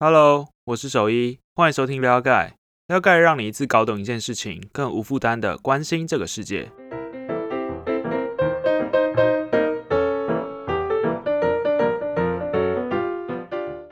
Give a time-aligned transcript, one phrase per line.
[0.00, 2.56] Hello，我是守一，欢迎收听撩盖。
[2.86, 6.70] 撩盖让你一次搞懂一件事情，更无负担的关心这个世界。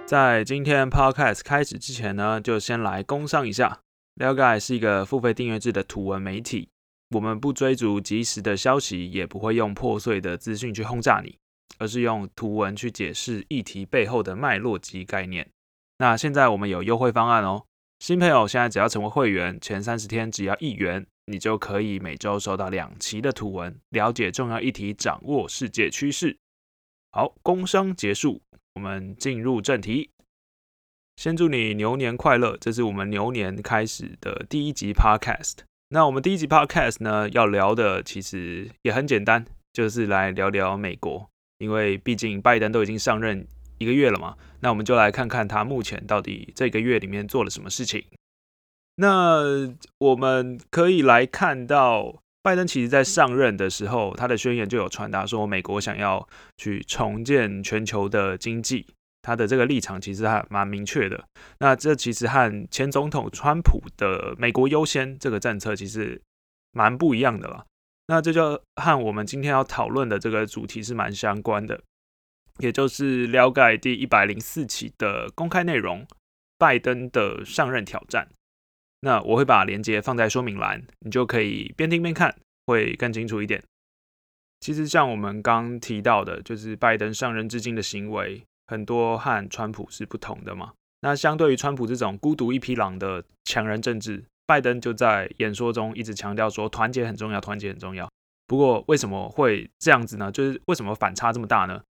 [0.06, 3.80] 在今天 Podcast 开始之前呢，就先来工商一下。
[4.14, 6.68] 撩盖是一个付费订阅制的图文媒体，
[7.16, 11.36] 我们不追逐即时的消息，也不会用破碎的资讯去轰炸你，
[11.78, 15.50] 而是用图文去解释议题背后的脉络及概念。
[15.98, 17.64] 那现在我们有优惠方案哦，
[18.00, 26.36] 新朋友现在只要成为会员，前三十天只要一元，你就可以每周收到两期的图文，了解重要议题，掌握世界趋势。
[27.12, 28.42] 好，工商结束，
[28.74, 30.10] 我们进入正题。
[31.16, 32.58] 先祝你牛年快乐！
[32.58, 35.60] 这是我们牛年开始的第一集 Podcast。
[35.88, 43.46] 那我们第一集 Podcast 呢，要聊的其实也很简单，就是来聊聊美国，因为毕竟拜登都已经上任
[43.78, 44.36] 一个月了嘛。
[44.60, 48.04] 那我们就来看看他目前到底这个月里面做了什么事情。
[48.96, 58.86] 那我们可以来看到，拜登其实在上任的时候，他的宣言就有传达说，美国想要去重建全球的经济。
[59.22, 61.24] 他的这个立场其实还蛮明确的，
[61.58, 66.22] 那这其实和前总统川普的“美国优先”这个政策其实
[66.70, 67.66] 蛮不一样的了。
[68.06, 71.82] 那这就和我们今天要讨论的这个主题是蛮相关的，
[72.58, 76.06] 也就是了解第一百零四期的公开内容——
[76.58, 78.28] 拜登的上任挑战。
[79.00, 82.34] 那我会把链接放在说明栏，你就可以边听边看，
[82.66, 83.62] 会更清楚一点。
[84.60, 88.42] 其实像我们刚提到的，就是拜登上任至今的行为。
[88.68, 90.72] 很多和川普是不同的嘛？
[91.02, 98.10] 那相对于川普这种孤独一匹狼的强人政治，拜登就在演说中一直强调说团结很重要，团结很重要。
[98.48, 100.32] 不过为什么会这样子呢？
[100.32, 101.80] 就是为什么反差这么大呢？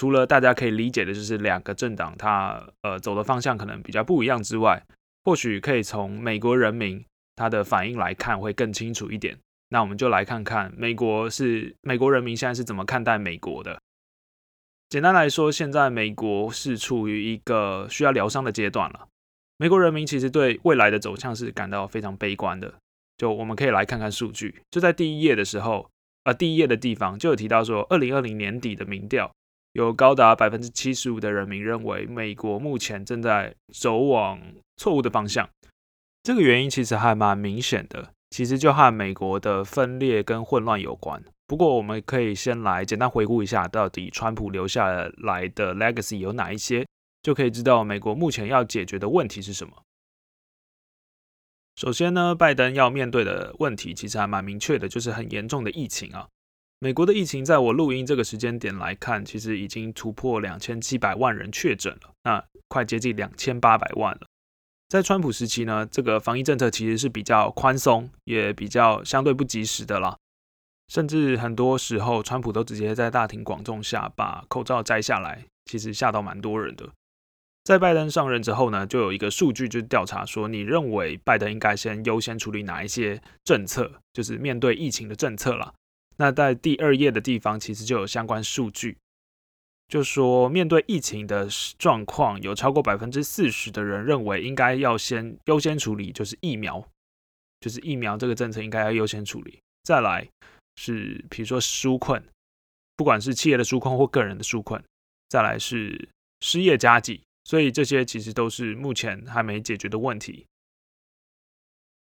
[0.00, 4.82] 除了大家可以理解的就是两个政党它呃走的方向可能比较不一样之外，
[5.24, 7.04] 或许可以从美国人民
[7.36, 9.36] 他的反应来看会更清楚一点。
[9.68, 13.78] 那我们就来看看美国是美国人民现在是怎么看待美国的。
[14.88, 19.06] 简单来说，现在美国是处于一个需要疗伤的阶段了。
[19.58, 22.72] 美国人民其实对未来的走向是感到非常悲观的。
[23.18, 25.90] 就我们可以来看看数据，就在第一页的时候，
[26.24, 29.30] 呃，第一页的地方就有提到说，二零二零年底的民调
[29.72, 34.40] 有高达百分之七十五的人民认为美国目前正在走往
[34.76, 35.48] 错误的方向。
[36.22, 41.22] 这个原因其实还蛮明显的，其实就和美国的分裂跟混乱有关。
[41.46, 44.86] 不过，我们可以先来简单回顾一下，到底川普留下
[45.18, 46.86] 来的 legacy 有哪一些，
[47.22, 49.72] 就可以知道美国目前要解决的问题是什么。
[51.76, 56.28] 首先呢，拜登要面对的问题其实还蛮明确的，就是很严重的疫情啊。
[56.82, 64.26] 美国的疫情在我录音这个时间点来看，其实已经突破两千七百万人确诊了，那快接近两千八百万了。
[64.88, 70.16] 在川普时期呢，这个防疫政策其实是比较宽松，也比较相对不及时的啦。
[70.88, 76.88] 甚至很多时候，川普都直接在大庭广众下把口罩摘下来，其实吓到蛮多人的。
[77.62, 85.74] 在拜登上任之后呢，就有一个数据就调查说，你认为拜登应该先优先处理哪一些政策，就是面对疫情的政策啦。
[86.20, 88.98] 那在第二页的地方，其实就有相关数据，
[89.88, 91.48] 就说面对疫情的
[91.78, 96.86] 状况，有超过百分之四十的人认为应该要先优先处理，就是疫苗，
[97.58, 100.28] 就是疫苗这个政策应该要优先处理，再来。
[100.76, 102.22] 是，比如说纾困，
[102.96, 104.84] 不管是企业的纾困或个人的纾困，
[105.30, 106.10] 再来是
[106.42, 110.44] 失业加急，所以这些其实都是目前还没解决的问题。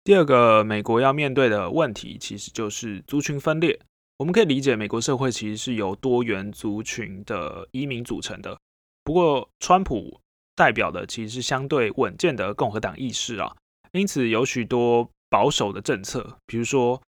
[0.05, 3.81] 第二个，美国要面对的问题其实就是族群分裂。
[4.19, 8.59] 我们可以理解，美国社会其实是由多元族群的移民组成的。
[9.05, 10.21] 不过，川普
[10.55, 13.55] 代表的其实是相对稳健的共和党意识啊，
[13.93, 17.01] 因此有许多保守的政策，比如说。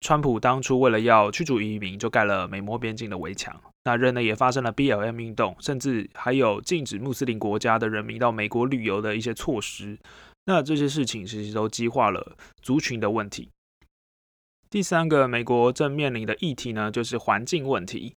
[0.00, 3.58] 川普当初为了要驱逐移民，就盖了美墨边境的围墙。
[3.84, 9.98] 那任内也发生了 BLM 运动，甚至还有禁止穆斯林国家的人民到美国旅游的一些措施。
[10.44, 13.48] 那这些事情其实都激化了族群的问题。
[14.74, 18.16] 第三个，美国正面临的议题呢，就是环境问题。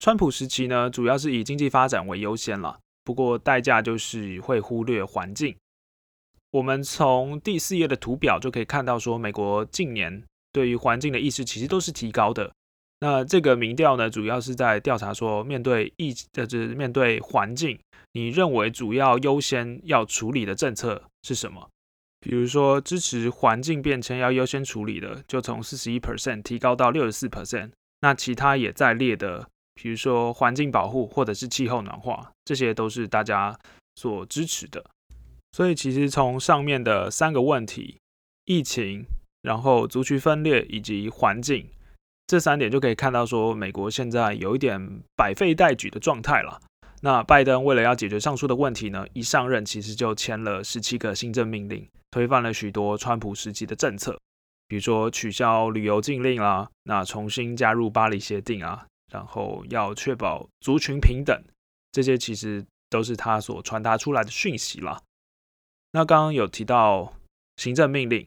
[0.00, 5.54] 川普时期呢，主要是以经济发展为优先了，不过代价就是会忽略环境。
[6.50, 10.20] 我们从第四页的图表就可以看到，说美国近年。
[10.50, 12.52] 对于环境的意识其实都是提高的。
[12.98, 17.78] 那这个民调呢，主要是在调查说，面对疫，就是面对环境，
[18.14, 21.68] 你认为主要优先要处理的政策是什么？
[22.24, 27.70] 比如说，支持环境变迁要优先处理的，就从四十一 percent 提高到六十四 percent。
[28.00, 33.58] 那其他也在列的，比如说环境保护或者是气候暖化，这些都是大家
[33.96, 34.82] 所支持的。
[35.52, 37.98] 所以其实从上面的三个问题——
[38.46, 39.04] 疫情、
[39.42, 41.68] 然后族群分裂以及环境
[42.26, 46.58] 这三点，就可以看到说美国现在有一点百废待举的状态了。
[47.02, 54.16] 那拜登为了要解决上述的问题呢，一上任其实就签了十七个新政命令，推翻了许多川普时期的政策，
[54.68, 61.36] 比如说取消旅游禁令啦，那重新加入巴黎协定啊，然后要确保族群平等，
[61.90, 65.02] 这些其实都是他所传达出来的讯息啦。
[65.90, 67.12] 那刚刚有提到
[67.56, 68.24] 行政命令，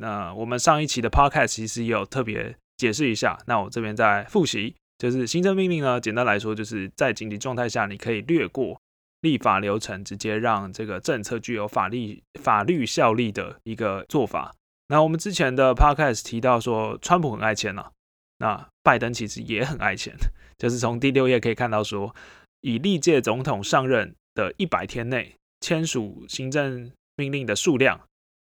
[0.00, 4.74] 那我们上一期的 podcast 其实也有特别解释一下，那我这边再复习。
[4.96, 8.80] 就是行政命令呢，简单来说，就是在紧急状态下，你可以略过
[9.20, 14.54] 立法流程，直接让这个政策具有法律法律效力的一个做法。
[14.88, 17.90] 那我们之前的 podcast 提到说，川普很爱签呐，
[18.38, 20.14] 那拜登其实也很爱签，
[20.58, 22.14] 就是从第六页可以看到说，
[22.60, 28.00] 以历届总统上任的一百天内签署行政命令的数量，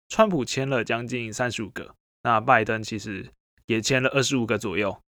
[0.09, 3.31] 川普签了将近三十五个，那拜登其实
[3.67, 4.99] 也签了二十五个左右，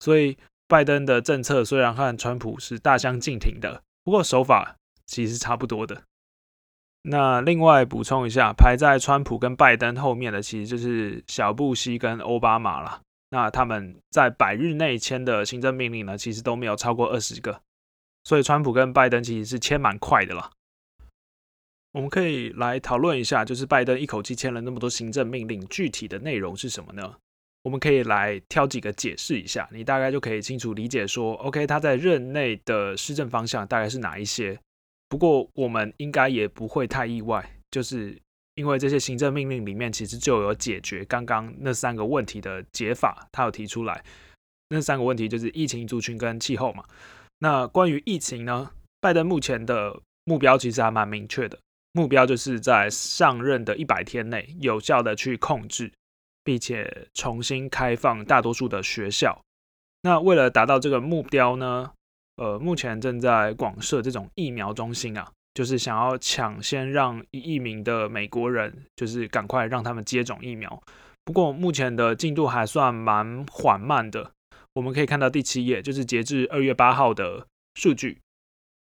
[0.00, 0.36] 所以。
[0.70, 4.76] 拜登的政策虽然和川普是大相径庭的，不过手法
[5.08, 6.04] 其实是差不多的。
[7.02, 13.00] 那另外补充一下，排在川普跟拜登后面的，其实就是小布希跟奥巴马了。
[13.30, 17.60] 那他们在百日内签的行政命令呢，其实都没有超过二十个。
[18.24, 20.50] 所以川普跟拜登其实是签蛮快的啦。
[21.92, 27.16] 我们可以来讨论一下，就是拜登一口气签了那么多行政命令，具体的内容是什么呢？
[27.62, 34.58] 我们可以来挑几个解释一下，你大概就可以清楚理解说，OK，他在任内的施政方向大概是哪一些。
[35.08, 38.16] 不过我们应该也不会太意外，就是
[38.54, 44.04] 因为这些行政命令里面其实就有解决刚刚那三个问题的解法，他有提出来。
[44.68, 46.84] 那三个问题就是疫情、族群跟气候嘛。
[47.38, 48.70] 那关于疫情呢，
[49.00, 51.58] 拜登目前的目标其实还蛮明确的，
[51.92, 55.92] 目标就是在上任的一百天内有效的去控制。
[56.44, 59.38] 并且重新开放大多数的学校。
[60.00, 61.92] 那为了达到这个目标呢，
[62.38, 70.80] 呃，目前正在广设这种疫苗中心啊，就是想要抢先让一亿名的美国人，就是赶快让他们接种疫苗。
[71.24, 74.30] 不过目前的进度还算蛮缓慢的。
[74.74, 77.44] 我们可以看到第七页，就是截至二月八号的
[77.74, 78.18] 数据，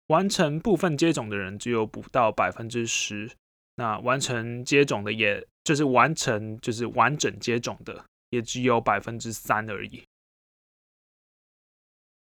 [0.07, 3.29] 完成部分接种的人只有不到百分之十。
[3.75, 10.01] 那完成接种的，也就是完成就是完整接种的，也只有百分之三而已。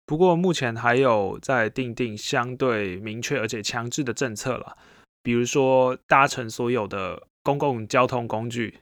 [0.09, 4.79] 不过目前还有在定定相对明确而且强制的政策了，
[5.23, 8.79] 比如说搭乘所有的公共交通工具，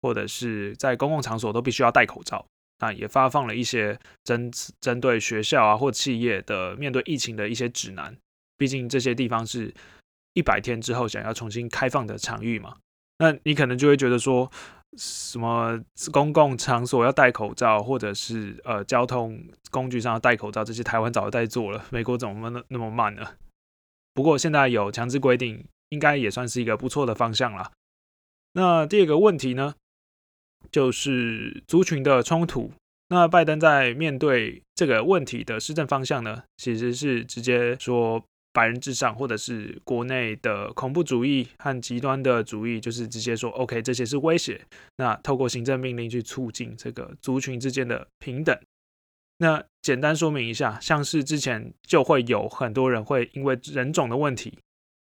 [0.00, 2.46] 或者是在公共场所都必须要戴口罩。
[2.78, 4.48] 那也发放了一些针
[4.80, 8.16] 针对学校啊或企业的面对疫情的一些指南，
[8.56, 9.74] 毕竟这些地方是。
[10.32, 12.76] 一百天之后想要重新开放的场域嘛？
[13.18, 14.48] 那你可能就会觉得说，
[14.98, 15.80] 什么
[16.12, 19.40] 公共场所要戴口罩，或者是呃交通
[19.70, 23.24] 工具上要戴口罩，这些台湾早就在做了，美国怎么那那么慢呢？
[24.14, 27.70] 不过现在有强制规定，应该也算是一个不错的方向了。
[28.54, 29.74] 那第二个问题呢，
[30.72, 32.72] 就是族群的冲突。
[33.08, 38.24] 那拜登在面对这个问题的施政方向呢，其实是直接说。
[38.52, 44.60] 百人至上，或者是国内的恐怖主义和极端的主义，就是直接说 OK，这些是威胁。
[44.96, 48.58] 那透过行政命令去促进这个族群之间的平等。
[49.38, 54.58] 那简单说明一下，像是之前就会有很多人会因为人种的问题，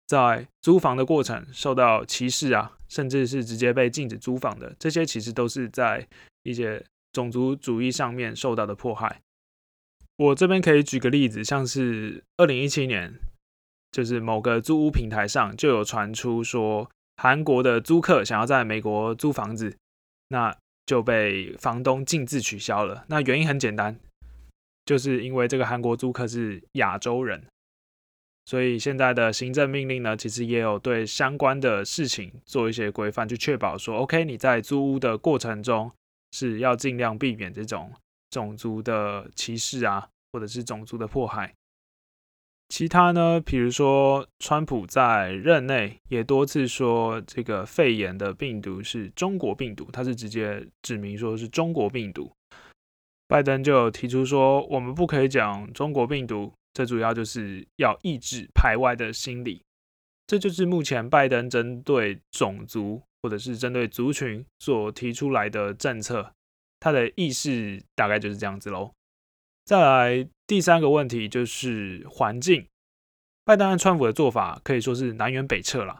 [0.07, 6.07] 在租房的过程受到歧视啊，甚至是直接被禁止租房的，这些其实都是在
[6.43, 9.19] 一些种族主义上面受到的迫害。
[10.15, 13.13] 我这边可以举个例子，像是二零一七年。
[13.93, 19.77] 就是某个租屋平台上就有传出说，韩国的租客想要在美国租房子，
[20.29, 20.57] 那
[20.87, 23.05] 就被房东禁止取消了。
[23.07, 23.99] 那原因很简单，
[24.83, 27.45] 就是因为这个韩国租客是亚洲人，
[28.45, 35.91] 所以现在的行政命令呢，其实也有对相关的事情做一些规范，去确保说，OK，你在租屋的过程中
[36.31, 37.93] 是要尽量避免这种
[38.31, 41.53] 种族的歧视啊，或者是种族的迫害。
[42.73, 43.39] 其他呢？
[43.39, 52.31] 比如说，川普在任内也多次说这个肺炎的病毒是中国病毒，他是直接指明说是中国病毒。
[53.27, 59.61] 拜登就提出说，我们不可以讲中国病毒，这主要就是要抑制排外的心理。
[60.25, 66.33] 这就是目前拜登针对种族或者是针对族群所提出来的政策，
[66.79, 68.91] 他的意识大概就是这样子喽。
[69.63, 72.65] 再来第三个问题就是环境。
[73.45, 75.99] 拜登和川普的做法可以说是南辕北辙了。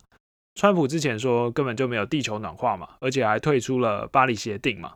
[0.55, 4.93] 川普之前说根本就没有地球暖化嘛，而且还退出了巴黎协定嘛。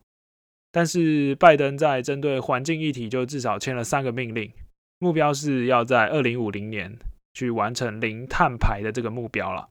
[0.72, 4.52] 但是拜登在针对环境议题就至少签了三个命令，
[5.00, 6.98] 目标是要在二零五零年
[7.34, 9.68] 去完成零碳排的这个目标了。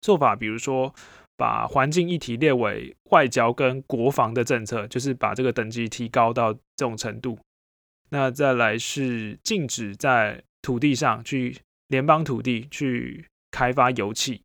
[0.00, 0.94] 做法比如说
[1.36, 7.38] 把环境议题列为外交跟国防的政策，就是把这个等级提高到这种程度。
[8.10, 14.42] 那再来是禁止在土地上去联邦土地去开发油气。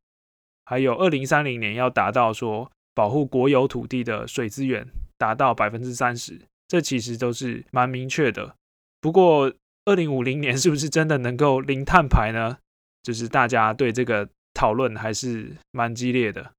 [0.66, 8.56] 还有，二零三零年要达到说保护国有土地的水资源达到百分之三十，这其实都是蛮明确的。
[9.02, 9.54] 不过，
[9.86, 12.58] 二零五零年是不是真的能够零碳排呢？
[13.02, 16.54] 就是大家对这个讨论还是蛮激烈的。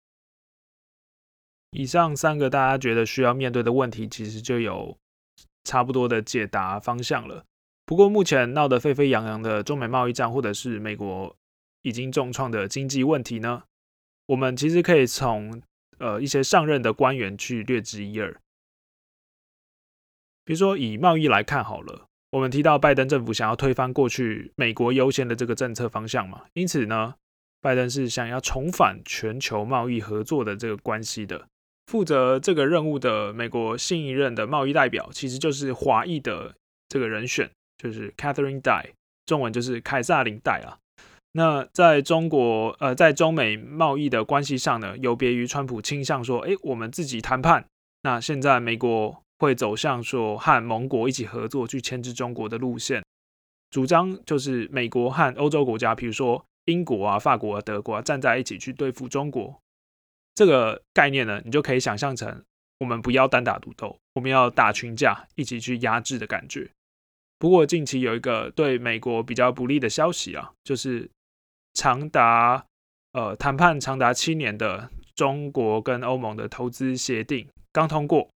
[1.71, 4.97] 以上三个大家觉得需要面对的问题，其实就有
[5.65, 7.45] 差不多的解答方向了。
[7.87, 11.37] 不过，目前闹得沸沸扬扬的中美贸易战，或者是美国
[11.83, 13.65] 已经重创的经济问题呢？
[14.27, 15.63] 我们其实可以从
[15.99, 18.33] 呃一些上任的官员去略知一二，
[20.45, 27.17] 比如说以贸易来看好了，我们提到拜登政府想要推翻过去美国优先的这个政策方向嘛，因此呢，
[27.61, 31.49] 拜登是想要重返全球贸易合作的这个关系的。
[31.87, 36.55] 负责这个任务的美国新一任的贸易代表，其实就是华裔的
[36.89, 38.91] 这个人选，就是 Catherine Dye，
[39.27, 40.79] 中文就是凯撒琳戴啊。
[41.33, 47.65] 那在中国，呃，在中美贸易的关系上呢，有别于川普倾向说，哎，我们自己谈判。
[48.03, 53.03] 那现在美国会走向说和盟国一起合作去牵制中国的路线，
[53.71, 59.59] 主张就是美国和欧洲国家，比如说英国啊、法国啊、德国啊，站在一起去对付中国。
[60.35, 62.45] 这个概念呢，你就可以想象成，
[62.79, 66.71] 我们不要单打独斗，我们要打群架，一起去压制的感觉。
[67.39, 71.11] 不过近期有一个对美国比较不利的消息啊，就是。
[71.77, 72.65] 长达
[73.15, 78.31] 呃谈判长达七年的中国跟欧盟的投资协定刚通过，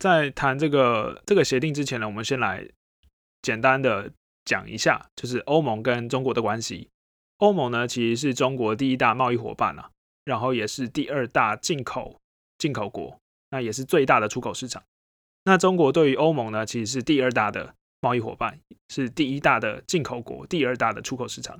[0.00, 2.68] 在谈这个这个协定之前呢，我们先来
[3.40, 4.10] 简单的
[4.44, 6.88] 讲一下，就是欧盟跟中国的关系。
[7.36, 9.92] 欧盟呢其实是中国第一大贸易伙伴啊，
[10.26, 12.20] 然后也是第二大进口
[12.58, 13.16] 进口国，
[13.50, 14.82] 那也是最大的出口市场。
[15.44, 21.58] 那中国对于欧盟呢，其实是第二大的贸易伙伴，是第一大的进口国，第二大的出口市场。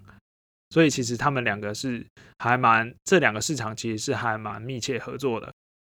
[0.71, 2.05] 所以其实他们两个是
[2.41, 5.55] 还蛮，这两个市场其实是还蛮密切合作的。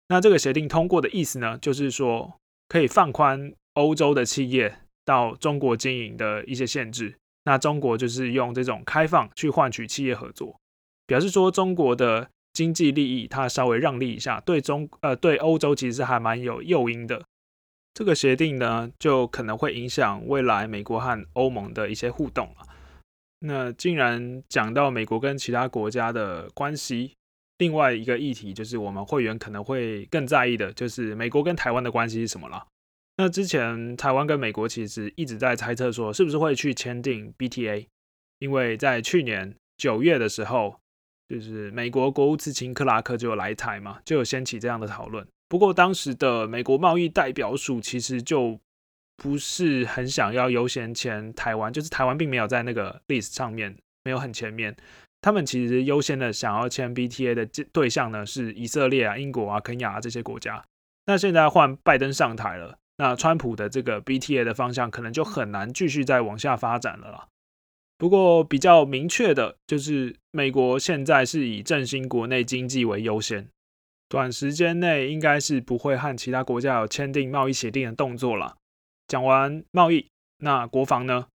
[0.09, 7.15] 那这个协定通过的意思呢，就是说可以放宽欧洲的企业到中国经营的一些限制。
[7.45, 10.59] 那中国就是用这种开放去换取企业合作，
[11.05, 17.23] 表示说中国的经济利益它稍微让利一下，对中呃对欧洲其实还蛮有诱因的。
[17.93, 22.65] 这个协定呢，就可能会影响未来美国和欧盟的一些互动了。
[23.41, 27.13] 那竟然讲到美国跟其他国家的关系，
[27.59, 32.65] 另外一个议题就是我们会员可能会更在意的，就是美国跟台湾的关系是什么了。
[33.17, 37.85] 那之前台湾跟美国其实一直在猜测说，是不是会去签订 BTA，
[38.39, 40.79] 因为在去年九月的时候，
[41.27, 45.27] 就是美国国务次卿克拉克就有来台嘛，就有掀起这样的讨论。
[45.50, 48.60] 不过当时的美国贸易代表署其实就。
[49.19, 54.77] 不是很想要优先签台湾，就是台湾并没有在那个 list 上面，没有很前面。
[55.22, 57.43] 他们其实优先的想要签 BTA 的
[57.74, 60.63] 对象呢是以色列啊、英国啊、肯亚这些国家。
[61.07, 67.27] 那现在换拜登上台了，那川普的这个 BTA 的方向可能就很难继续再往下发展了啦。
[67.97, 73.49] 不过比较明确的就是，美国现在是以振兴国内经济为优先，
[74.07, 78.57] 短时间内应该是不会和其他国家有签订贸易协定的动作了。
[79.07, 80.07] 讲完贸易，
[80.39, 81.27] 那国防呢？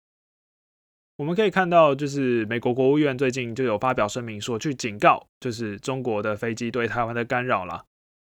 [1.18, 7.86] 我们可以看到，就是美国国务院最近就有发表声明，说去警告，就是中国的飞机对台湾的干扰了。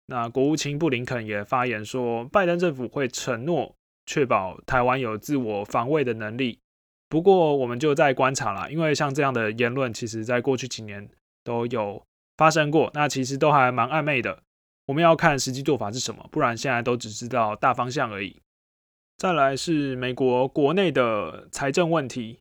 [0.07, 6.59] 那国务卿布林肯也发言说，拜登政府会承诺确保台湾有自我防卫的能力。
[7.09, 11.09] 不过，我们就在观察了，因为像这样的言论，其实在过去几年
[11.43, 12.05] 都有
[12.37, 14.43] 发生过，那其实都还蛮暧昧的。
[14.85, 18.39] 我们要看实际做法是什么，不然现在都只知道大方向而已。
[19.17, 22.39] 再来是美国国内的财政问题，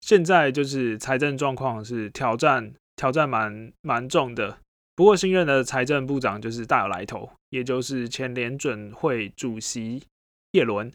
[0.00, 4.58] 现在就是财政状况是挑战，挑战蛮蛮重的。
[4.94, 10.02] 不过新任的财政部长就是大有来头，也就是前联准会主席
[10.50, 10.92] 叶伦。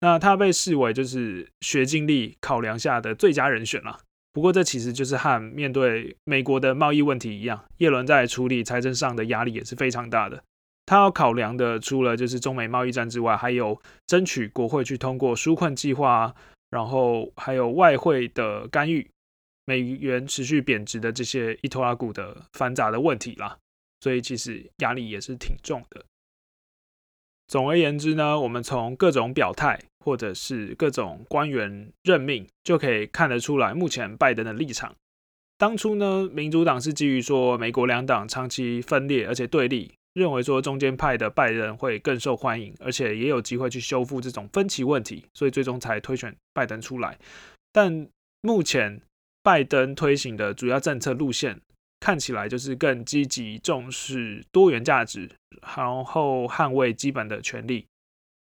[0.00, 4.00] 那他被视为就是学经历考量下的最佳人选了。
[4.32, 10.42] 不过这其实就是和面对美国的贸易问题一样，叶伦在处理财政上的压力也是非常大的。
[10.86, 16.34] 他要考量的，除了就是中美贸易战之外，还有争取国会去通过纾困计划，
[16.70, 19.08] 然后还有外汇的干预。
[19.66, 23.56] 美元持续贬值的这些伊托拉股的繁杂的问题啦，
[24.00, 26.04] 所以其实压力也是挺重的。
[27.46, 34.94] 总而言之呢，我们从各种表态或者是各种官员任命，就可以看得出来目前拜登的立场。
[35.58, 47.18] 当初呢，民主党是基于说美国两党长期分裂而且对立，认为说中间派的拜登会更受欢迎，而且也有机会去修复这种分歧问题，所以最终才推选拜登出来。
[47.72, 48.08] 但
[48.40, 49.00] 目前
[49.42, 51.60] 拜登推行的主要政策路线。
[52.04, 55.26] 看起来就是更积极重视多元价值，
[55.74, 57.86] 然后捍卫基本的权利。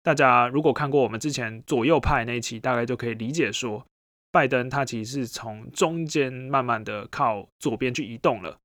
[0.02, 3.86] 大家如果看过我们之前左右派那一期，大概就可以理解说，
[4.32, 8.58] 拜登他其实是从中间慢慢的靠左边去移动了。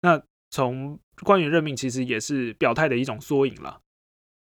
[0.00, 3.82] 那从官员任命其实也是表态的一种缩影了。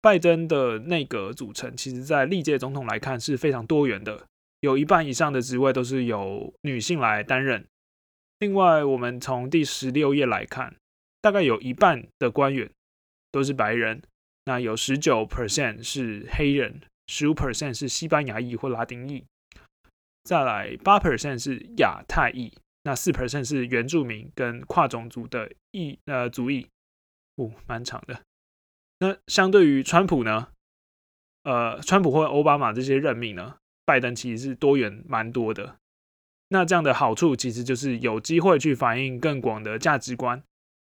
[0.01, 4.27] 拜登的内阁组成，其实在历届总统来看是非常多元的，
[4.60, 7.65] 有一半以上的职位都是由女性来担任。
[8.39, 10.75] 另外，我们从第十六页来看，
[11.22, 12.70] 大概有一半的官员
[13.32, 14.03] 都是白人，
[14.46, 19.24] 那有十九 percent 是黑人，十五 percent 是西班牙裔或拉丁裔，
[20.24, 22.53] 再来八 percent 是亚太裔，
[22.84, 26.67] 那四 percent 是原住民跟跨种族的裔呃族裔，
[27.38, 28.22] 哦，蛮长的。
[29.00, 30.50] 那相对于川普呢，
[31.41, 35.77] 呃，川普或奥巴马这些任命呢，拜登其实是多元蛮多的。
[36.50, 40.42] 那这样的好处其实就是有机会去反映更广的价值观，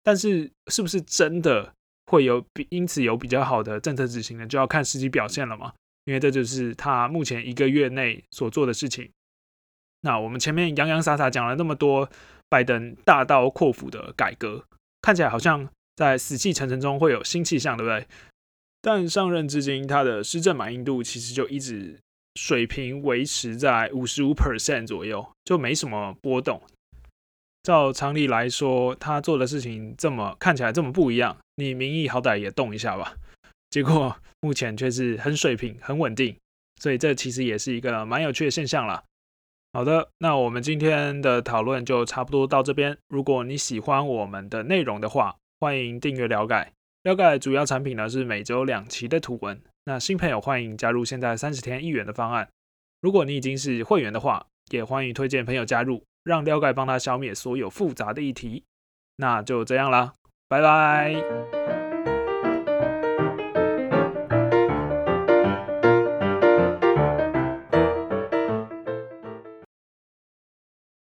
[0.04, 1.74] 但是是不是真的
[2.06, 4.48] 会有比因此有比较好的政策执行呢？
[4.48, 5.74] 就要看实际表现了嘛。
[6.06, 9.12] 因为这就是他目前一个月内所做的事情。
[10.01, 12.10] 那我们前面洋洋洒洒讲了那么多
[12.48, 14.66] 拜登大刀阔斧的改革，
[15.01, 18.08] 看起来好像在死气沉沉中会有新气象，对不对？
[18.82, 22.00] 但上任至今，他的施政满意度其实就一直。
[22.36, 26.62] 水平维持在五十五 percent 左右，就没什么波动。
[27.63, 33.15] 照常理来说，他做的事情这么看起来这么不一样，你民意好歹也动一下吧。
[33.69, 36.36] 结果 目前却是很水平、很稳定，
[36.82, 39.04] 所以这其实也是一个蛮有趣的现象了。
[39.73, 42.97] 好的，那我们今天的讨论就差不多到这边。
[43.10, 46.71] 如果你喜欢我们的内容的话，欢迎订阅了解。
[47.04, 49.62] 了解主要产品呢是每周两期的图文。
[49.89, 52.47] 那新朋友欢迎加入现在三十天一元的方案。
[53.02, 58.63] 如果你已经是会员的话，也欢迎推荐朋友加入，让撩盖帮他消灭所有复杂的议题。
[59.15, 60.13] 那就这样啦，
[60.47, 61.79] 拜拜。